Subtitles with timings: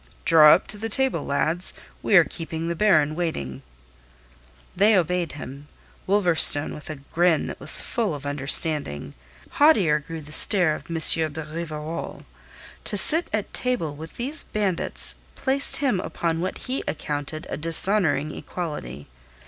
[0.25, 1.75] "Draw up to the table, lads.
[2.01, 3.61] We are keeping the Baron waiting."
[4.75, 5.67] They obeyed him,
[6.07, 9.13] Wolverstone with a grin that was full of understanding.
[9.59, 10.95] Haughtier grew the stare of M.
[10.97, 12.25] de Rivarol.
[12.85, 18.31] To sit at table with these bandits placed him upon what he accounted a dishonouring
[18.31, 19.05] equality.